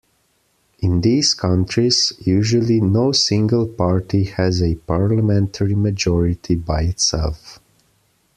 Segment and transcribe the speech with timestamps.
[0.79, 7.59] In these countries, usually no single party has a parliamentary majority by itself.